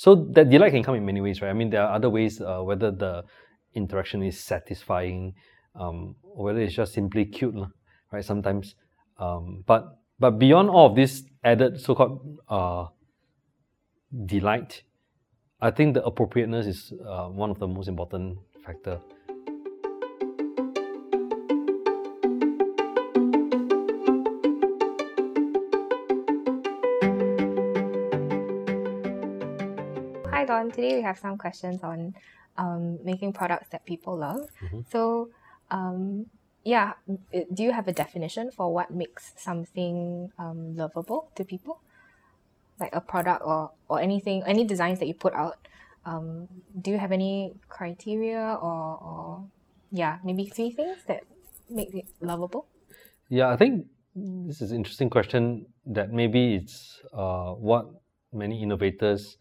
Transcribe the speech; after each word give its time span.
So 0.00 0.14
that 0.32 0.48
delight 0.48 0.72
can 0.72 0.82
come 0.82 0.94
in 0.94 1.04
many 1.04 1.20
ways, 1.20 1.42
right? 1.42 1.50
I 1.50 1.52
mean, 1.52 1.68
there 1.68 1.82
are 1.82 1.92
other 1.92 2.08
ways, 2.08 2.40
uh, 2.40 2.60
whether 2.62 2.90
the 2.90 3.22
interaction 3.74 4.22
is 4.22 4.40
satisfying, 4.40 5.34
um, 5.74 6.16
or 6.22 6.46
whether 6.46 6.60
it's 6.60 6.72
just 6.72 6.94
simply 6.94 7.26
cute, 7.26 7.54
right? 8.10 8.24
Sometimes, 8.24 8.76
um, 9.18 9.62
but 9.66 9.98
but 10.18 10.38
beyond 10.38 10.70
all 10.70 10.86
of 10.86 10.96
this 10.96 11.24
added 11.44 11.78
so-called 11.78 12.38
uh, 12.48 12.86
delight, 14.24 14.84
I 15.60 15.70
think 15.70 15.92
the 15.92 16.02
appropriateness 16.02 16.66
is 16.66 16.94
uh, 17.06 17.26
one 17.26 17.50
of 17.50 17.58
the 17.58 17.68
most 17.68 17.88
important 17.88 18.38
factor. 18.64 19.00
Hi 30.32 30.44
Don, 30.44 30.70
today 30.70 30.96
we 30.96 31.02
have 31.02 31.18
some 31.18 31.36
questions 31.36 31.82
on 31.82 32.14
um, 32.56 32.98
making 33.04 33.32
products 33.32 33.68
that 33.70 33.84
people 33.84 34.16
love. 34.16 34.46
Mm-hmm. 34.62 34.80
So, 34.90 35.30
um, 35.70 36.26
yeah, 36.64 36.92
do 37.52 37.62
you 37.62 37.72
have 37.72 37.88
a 37.88 37.92
definition 37.92 38.50
for 38.50 38.72
what 38.72 38.90
makes 38.90 39.32
something 39.36 40.30
um, 40.38 40.76
lovable 40.76 41.30
to 41.34 41.44
people? 41.44 41.80
Like 42.78 42.94
a 42.94 43.00
product 43.00 43.42
or, 43.44 43.72
or 43.88 44.00
anything, 44.00 44.42
any 44.46 44.64
designs 44.64 45.00
that 45.00 45.08
you 45.08 45.14
put 45.14 45.34
out. 45.34 45.58
Um, 46.06 46.48
do 46.80 46.92
you 46.92 46.98
have 46.98 47.12
any 47.12 47.52
criteria 47.68 48.56
or, 48.62 48.98
or, 49.02 49.44
yeah, 49.90 50.18
maybe 50.24 50.46
three 50.46 50.70
things 50.70 50.98
that 51.08 51.24
make 51.68 51.94
it 51.94 52.06
lovable? 52.20 52.66
Yeah, 53.28 53.48
I 53.48 53.56
think 53.56 53.86
this 54.14 54.62
is 54.62 54.70
an 54.70 54.78
interesting 54.78 55.10
question 55.10 55.66
that 55.86 56.12
maybe 56.12 56.54
it's 56.54 57.00
uh, 57.12 57.52
what 57.52 57.86
many 58.32 58.62
innovators, 58.62 59.36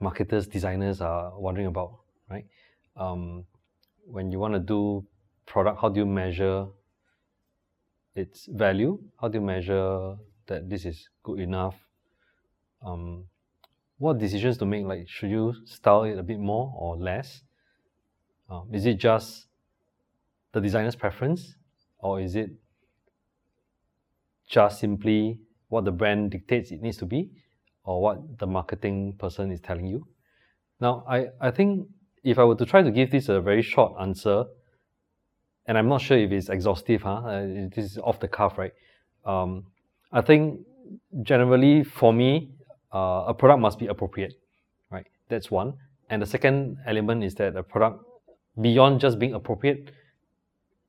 marketers, 0.00 0.46
designers 0.46 1.00
are 1.00 1.38
wondering 1.38 1.66
about, 1.66 1.98
right? 2.30 2.46
Um, 2.96 3.44
when 4.06 4.30
you 4.30 4.38
want 4.38 4.54
to 4.54 4.60
do 4.60 5.04
product, 5.46 5.80
how 5.80 5.88
do 5.88 6.00
you 6.00 6.06
measure 6.06 6.66
its 8.14 8.46
value? 8.46 8.98
How 9.20 9.28
do 9.28 9.38
you 9.38 9.44
measure 9.44 10.16
that 10.46 10.68
this 10.68 10.84
is 10.84 11.08
good 11.22 11.40
enough? 11.40 11.74
Um, 12.84 13.24
what 13.98 14.18
decisions 14.18 14.58
to 14.58 14.66
make? 14.66 14.84
Like, 14.84 15.08
should 15.08 15.30
you 15.30 15.54
style 15.64 16.04
it 16.04 16.18
a 16.18 16.22
bit 16.22 16.38
more 16.38 16.72
or 16.76 16.96
less? 16.96 17.42
Um, 18.48 18.68
is 18.72 18.86
it 18.86 18.94
just 18.94 19.46
the 20.52 20.60
designer's 20.60 20.94
preference, 20.94 21.54
or 21.98 22.20
is 22.20 22.36
it 22.36 22.50
just 24.48 24.78
simply 24.78 25.40
what 25.68 25.84
the 25.84 25.90
brand 25.90 26.30
dictates 26.30 26.70
it 26.70 26.80
needs 26.80 26.96
to 26.98 27.06
be, 27.06 27.30
or 27.86 28.02
what 28.02 28.38
the 28.38 28.46
marketing 28.46 29.14
person 29.18 29.50
is 29.50 29.60
telling 29.60 29.86
you? 29.86 30.06
Now, 30.80 31.04
I, 31.08 31.28
I 31.40 31.50
think 31.50 31.88
if 32.22 32.38
I 32.38 32.44
were 32.44 32.56
to 32.56 32.66
try 32.66 32.82
to 32.82 32.90
give 32.90 33.10
this 33.10 33.28
a 33.28 33.40
very 33.40 33.62
short 33.62 33.94
answer, 34.00 34.44
and 35.66 35.78
I'm 35.78 35.88
not 35.88 36.00
sure 36.00 36.18
if 36.18 36.30
it's 36.30 36.48
exhaustive, 36.48 37.02
huh? 37.02 37.22
Uh, 37.24 37.46
this 37.74 37.92
is 37.92 37.98
off 37.98 38.20
the 38.20 38.28
cuff, 38.28 38.58
right? 38.58 38.72
Um, 39.24 39.64
I 40.12 40.20
think 40.20 40.60
generally 41.22 41.84
for 41.84 42.12
me, 42.12 42.50
uh, 42.92 43.24
a 43.28 43.34
product 43.34 43.60
must 43.60 43.78
be 43.78 43.86
appropriate, 43.86 44.34
right? 44.90 45.06
That's 45.28 45.50
one. 45.50 45.74
And 46.10 46.22
the 46.22 46.26
second 46.26 46.78
element 46.86 47.24
is 47.24 47.34
that 47.36 47.56
a 47.56 47.62
product, 47.62 48.04
beyond 48.60 49.00
just 49.00 49.18
being 49.18 49.34
appropriate, 49.34 49.90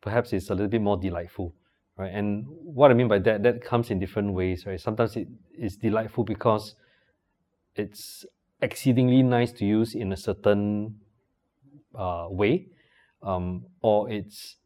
perhaps 0.00 0.32
it's 0.32 0.50
a 0.50 0.54
little 0.54 0.68
bit 0.68 0.80
more 0.80 0.96
delightful, 0.96 1.54
right? 2.00 2.12
And 2.12 2.46
what 2.48 2.90
I 2.90 2.94
mean 2.94 3.08
by 3.08 3.18
that, 3.20 3.42
that 3.42 3.62
comes 3.62 3.90
in 3.90 3.98
different 4.00 4.32
ways, 4.32 4.64
right? 4.66 4.80
Sometimes 4.80 5.16
it 5.16 5.28
is 5.58 5.76
delightful 5.76 6.24
because 6.24 6.74
it's 7.76 8.24
exceedingly 8.62 9.22
nice 9.22 9.52
to 9.52 9.64
use 9.64 9.94
in 9.94 10.12
a 10.12 10.16
certain 10.16 10.96
uh, 11.94 12.26
way, 12.30 12.68
um, 13.22 13.66
or 13.82 14.10
it's 14.10 14.56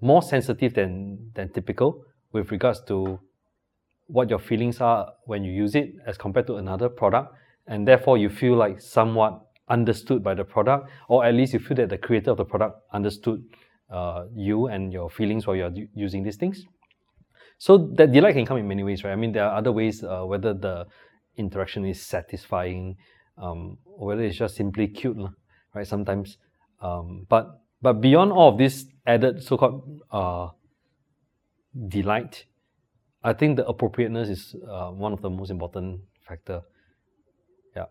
more 0.00 0.22
sensitive 0.22 0.74
than, 0.74 1.30
than 1.34 1.52
typical 1.52 2.04
with 2.32 2.50
regards 2.50 2.80
to 2.86 3.18
what 4.06 4.30
your 4.30 4.38
feelings 4.38 4.80
are 4.80 5.12
when 5.24 5.44
you 5.44 5.52
use 5.52 5.74
it 5.74 5.92
as 6.06 6.16
compared 6.16 6.46
to 6.46 6.56
another 6.56 6.88
product. 6.88 7.34
And 7.66 7.86
therefore, 7.86 8.16
you 8.16 8.30
feel 8.30 8.54
like 8.54 8.80
somewhat 8.80 9.42
understood 9.68 10.22
by 10.22 10.34
the 10.34 10.44
product, 10.44 10.88
or 11.08 11.24
at 11.24 11.34
least 11.34 11.52
you 11.52 11.58
feel 11.58 11.76
that 11.76 11.90
the 11.90 11.98
creator 11.98 12.30
of 12.30 12.38
the 12.38 12.44
product 12.44 12.80
understood 12.92 13.44
uh, 13.90 14.24
you 14.34 14.66
and 14.66 14.92
your 14.92 15.10
feelings 15.10 15.46
while 15.46 15.56
you're 15.56 15.72
using 15.94 16.22
these 16.22 16.36
things. 16.36 16.64
So 17.58 17.90
that 17.96 18.12
delight 18.12 18.34
can 18.34 18.46
come 18.46 18.58
in 18.58 18.68
many 18.68 18.84
ways, 18.84 19.02
right? 19.02 19.12
I 19.12 19.16
mean, 19.16 19.32
there 19.32 19.44
are 19.44 19.56
other 19.56 19.72
ways, 19.72 20.04
uh, 20.04 20.22
whether 20.22 20.54
the 20.54 20.86
interaction 21.36 21.84
is 21.84 22.00
satisfying, 22.00 22.96
um, 23.36 23.78
or 23.84 24.08
whether 24.08 24.22
it's 24.22 24.36
just 24.36 24.56
simply 24.56 24.86
cute, 24.88 25.16
right? 25.74 25.86
Sometimes, 25.86 26.38
um, 26.80 27.26
but 27.28 27.60
but 27.82 28.00
beyond 28.00 28.32
all 28.32 28.50
of 28.52 28.58
this 28.58 28.86
added 29.06 29.42
so-called 29.42 30.02
uh, 30.10 30.48
delight, 31.88 32.44
I 33.22 33.32
think 33.32 33.56
the 33.56 33.66
appropriateness 33.66 34.28
is 34.28 34.54
uh, 34.68 34.90
one 34.90 35.12
of 35.12 35.22
the 35.22 35.30
most 35.30 35.50
important 35.50 36.00
factor. 36.26 36.62
Yeah. 37.74 37.86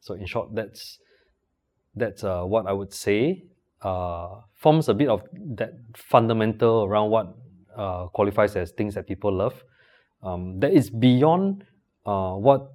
So 0.00 0.14
in 0.14 0.26
short, 0.26 0.54
that's 0.54 0.98
that's 1.94 2.24
uh, 2.24 2.42
what 2.42 2.66
I 2.66 2.72
would 2.72 2.92
say. 2.92 3.44
Uh, 3.82 4.40
forms 4.54 4.88
a 4.88 4.94
bit 4.94 5.08
of 5.08 5.22
that 5.32 5.72
fundamental 5.94 6.84
around 6.84 7.10
what 7.10 7.36
uh, 7.76 8.06
qualifies 8.06 8.56
as 8.56 8.70
things 8.72 8.94
that 8.94 9.06
people 9.06 9.32
love. 9.32 9.62
Um, 10.22 10.58
that 10.60 10.72
is 10.72 10.90
beyond 10.90 11.64
uh, 12.06 12.32
what 12.32 12.72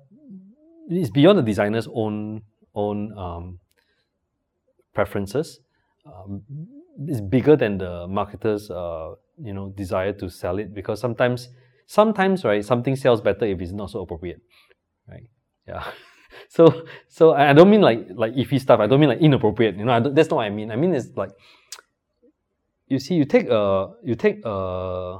is 0.90 1.10
beyond 1.10 1.40
the 1.40 1.44
designer's 1.44 1.88
own 1.92 2.44
own 2.76 3.18
um, 3.18 3.60
preferences. 4.94 5.60
Um, 6.06 6.44
is 7.08 7.22
bigger 7.22 7.56
than 7.56 7.78
the 7.78 8.08
marketer's 8.08 8.70
uh, 8.70 9.16
you 9.42 9.54
know 9.54 9.70
desire 9.70 10.14
to 10.14 10.30
sell 10.30 10.60
it 10.60 10.74
because 10.74 11.00
sometimes 11.00 11.50
sometimes 11.86 12.44
right 12.44 12.64
something 12.64 12.96
sells 12.96 13.22
better 13.22 13.46
if 13.46 13.62
it's 13.62 13.72
not 13.72 13.90
so 13.90 14.02
appropriate 14.02 14.42
right? 15.10 15.24
Yeah 15.68 15.84
so 16.56 16.86
so 17.08 17.34
I 17.34 17.54
don't 17.54 17.70
mean 17.70 17.82
like 17.82 18.08
like 18.24 18.34
iffy 18.34 18.60
stuff 18.60 18.80
I 18.80 18.88
don't 18.88 19.00
mean 19.00 19.10
like 19.10 19.24
inappropriate 19.28 19.76
you 19.78 19.86
know 19.86 20.00
that's 20.00 20.30
not 20.30 20.38
what 20.38 20.46
I 20.46 20.50
mean 20.50 20.72
I 20.72 20.76
mean 20.76 20.94
it's 20.94 21.10
like 21.16 21.32
you 22.88 23.00
see 23.00 23.16
you 23.16 23.26
take 23.26 23.48
a 23.50 23.94
you 24.04 24.16
take 24.16 24.42
a 24.44 25.20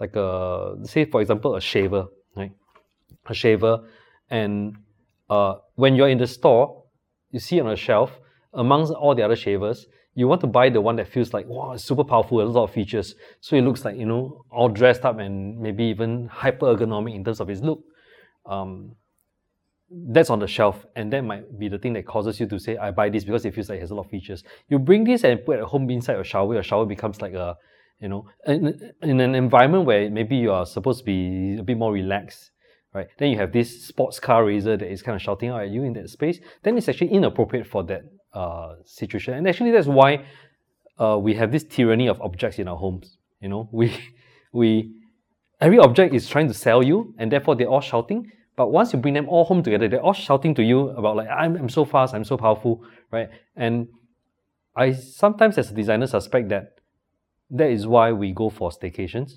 like 0.00 0.16
a 0.16 0.76
say 0.84 1.04
for 1.04 1.20
example 1.20 1.54
a 1.56 1.60
shaver 1.60 2.06
right 2.36 2.52
a 3.26 3.34
shaver 3.34 3.74
and 4.30 4.76
uh, 5.28 5.54
when 5.74 5.94
you're 5.94 6.08
in 6.08 6.18
the 6.18 6.26
store 6.26 6.82
you 7.32 7.40
see 7.40 7.60
on 7.60 7.68
a 7.68 7.76
shelf 7.76 8.18
amongst 8.54 8.92
all 8.92 9.14
the 9.14 9.22
other 9.22 9.36
shavers, 9.36 9.86
you 10.14 10.28
want 10.28 10.40
to 10.42 10.46
buy 10.46 10.68
the 10.68 10.80
one 10.80 10.96
that 10.96 11.08
feels 11.08 11.32
like 11.32 11.46
wow, 11.46 11.72
it's 11.72 11.84
super 11.84 12.04
powerful, 12.04 12.40
a 12.40 12.44
lot 12.44 12.64
of 12.64 12.70
features. 12.72 13.14
So 13.40 13.56
it 13.56 13.62
looks 13.62 13.84
like 13.84 13.96
you 13.96 14.06
know 14.06 14.44
all 14.50 14.68
dressed 14.68 15.04
up 15.04 15.18
and 15.18 15.58
maybe 15.58 15.84
even 15.84 16.28
hyper 16.28 16.66
ergonomic 16.66 17.14
in 17.14 17.24
terms 17.24 17.40
of 17.40 17.48
its 17.48 17.62
look. 17.62 17.82
Um, 18.44 18.94
that's 20.08 20.30
on 20.30 20.38
the 20.38 20.46
shelf, 20.46 20.86
and 20.96 21.12
that 21.12 21.22
might 21.22 21.58
be 21.58 21.68
the 21.68 21.78
thing 21.78 21.92
that 21.94 22.06
causes 22.06 22.40
you 22.40 22.46
to 22.46 22.58
say, 22.58 22.76
"I 22.76 22.90
buy 22.90 23.08
this 23.10 23.24
because 23.24 23.44
it 23.44 23.54
feels 23.54 23.68
like 23.68 23.78
it 23.78 23.82
has 23.82 23.90
a 23.90 23.94
lot 23.94 24.04
of 24.04 24.10
features." 24.10 24.42
You 24.68 24.78
bring 24.78 25.04
this 25.04 25.24
and 25.24 25.44
put 25.44 25.58
it 25.58 25.62
at 25.62 25.66
home 25.66 25.88
inside 25.90 26.14
your 26.14 26.24
shower. 26.24 26.54
Your 26.54 26.62
shower 26.62 26.86
becomes 26.86 27.20
like 27.20 27.34
a, 27.34 27.56
you 28.00 28.08
know, 28.08 28.26
in, 28.46 28.92
in 29.02 29.20
an 29.20 29.34
environment 29.34 29.84
where 29.84 30.10
maybe 30.10 30.36
you 30.36 30.52
are 30.52 30.66
supposed 30.66 31.00
to 31.00 31.04
be 31.04 31.56
a 31.58 31.62
bit 31.62 31.76
more 31.76 31.92
relaxed 31.92 32.52
right? 32.94 33.08
Then 33.18 33.30
you 33.30 33.38
have 33.38 33.52
this 33.52 33.86
sports 33.86 34.20
car 34.20 34.44
racer 34.44 34.76
that 34.76 34.90
is 34.90 35.02
kind 35.02 35.16
of 35.16 35.22
shouting 35.22 35.48
out 35.48 35.62
at 35.62 35.70
you 35.70 35.82
in 35.82 35.92
that 35.94 36.10
space. 36.10 36.40
Then 36.62 36.76
it's 36.76 36.88
actually 36.88 37.12
inappropriate 37.12 37.66
for 37.66 37.82
that 37.84 38.02
uh, 38.32 38.74
situation. 38.84 39.34
And 39.34 39.48
actually, 39.48 39.70
that's 39.70 39.86
why 39.86 40.24
uh, 40.98 41.18
we 41.18 41.34
have 41.34 41.52
this 41.52 41.64
tyranny 41.64 42.08
of 42.08 42.20
objects 42.20 42.58
in 42.58 42.68
our 42.68 42.76
homes. 42.76 43.16
You 43.40 43.48
know, 43.48 43.68
we 43.72 43.96
we 44.52 44.92
every 45.60 45.78
object 45.78 46.14
is 46.14 46.28
trying 46.28 46.48
to 46.48 46.54
sell 46.54 46.82
you, 46.82 47.14
and 47.18 47.30
therefore 47.30 47.56
they're 47.56 47.68
all 47.68 47.80
shouting. 47.80 48.30
But 48.56 48.70
once 48.70 48.92
you 48.92 48.98
bring 48.98 49.14
them 49.14 49.28
all 49.28 49.44
home 49.44 49.62
together, 49.62 49.88
they're 49.88 50.02
all 50.02 50.12
shouting 50.12 50.54
to 50.56 50.62
you 50.62 50.90
about 50.90 51.16
like 51.16 51.28
I'm, 51.28 51.56
I'm 51.56 51.68
so 51.68 51.84
fast, 51.84 52.14
I'm 52.14 52.24
so 52.24 52.36
powerful, 52.36 52.84
right? 53.10 53.28
And 53.56 53.88
I 54.76 54.92
sometimes 54.92 55.58
as 55.58 55.70
a 55.70 55.74
designer 55.74 56.06
suspect 56.06 56.48
that 56.50 56.74
that 57.50 57.70
is 57.70 57.86
why 57.86 58.12
we 58.12 58.32
go 58.32 58.50
for 58.50 58.70
staycations, 58.70 59.34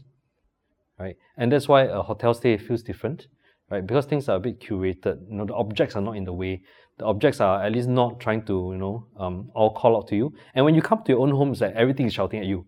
right? 0.99 1.15
And 1.37 1.51
that's 1.51 1.67
why 1.67 1.83
a 1.83 2.01
hotel 2.01 2.33
stay 2.33 2.57
feels 2.57 2.83
different, 2.83 3.27
right? 3.69 3.85
Because 3.85 4.05
things 4.05 4.27
are 4.29 4.37
a 4.37 4.39
bit 4.39 4.59
curated. 4.59 5.29
You 5.29 5.37
know, 5.37 5.45
the 5.45 5.55
objects 5.55 5.95
are 5.95 6.01
not 6.01 6.17
in 6.17 6.25
the 6.25 6.33
way 6.33 6.61
the 6.97 7.05
objects 7.05 7.41
are 7.41 7.63
at 7.63 7.71
least 7.71 7.87
not 7.87 8.19
trying 8.19 8.43
to 8.45 8.69
you 8.71 8.77
know 8.77 9.07
um, 9.17 9.49
all 9.53 9.73
call 9.73 9.97
out 9.97 10.07
to 10.07 10.15
you 10.15 10.33
and 10.53 10.63
when 10.63 10.75
you 10.75 10.81
come 10.81 11.03
to 11.03 11.11
your 11.11 11.21
own 11.21 11.31
home 11.31 11.51
it's 11.51 11.61
like 11.61 11.75
everything 11.75 12.05
is 12.05 12.13
shouting 12.13 12.39
at 12.39 12.45
you 12.45 12.65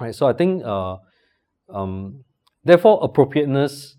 right 0.00 0.14
so 0.14 0.26
i 0.26 0.32
think 0.32 0.62
uh, 0.64 0.96
um, 1.68 2.24
therefore 2.64 2.98
appropriateness 3.02 3.96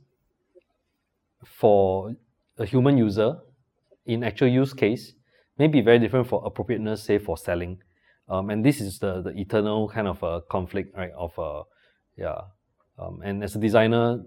for 1.64 1.82
a 2.64 2.66
human 2.74 2.98
user 2.98 3.30
in 4.06 4.24
actual 4.24 4.50
use 4.62 4.74
case 4.74 5.14
may 5.58 5.68
be 5.68 5.82
very 5.90 6.00
different 6.04 6.28
for 6.28 6.40
appropriateness 6.46 7.04
say 7.04 7.18
for 7.18 7.38
selling 7.38 7.78
um, 8.28 8.50
and 8.50 8.66
this 8.68 8.82
is 8.82 9.00
the, 9.00 9.22
the 9.22 9.34
eternal 9.46 9.88
kind 9.88 10.08
of 10.08 10.22
a 10.24 10.42
conflict 10.56 10.90
right 10.98 11.16
of 11.26 11.38
uh, 11.40 11.64
yeah 12.18 12.40
um, 13.00 13.22
and 13.24 13.44
as 13.44 13.56
a 13.56 13.60
designer 13.60 14.20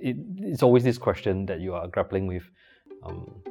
it, 0.00 0.16
it's 0.38 0.62
always 0.62 0.84
this 0.84 0.98
question 0.98 1.46
that 1.46 1.60
you 1.60 1.74
are 1.74 1.88
grappling 1.88 2.26
with. 2.26 2.44
Um. 3.02 3.42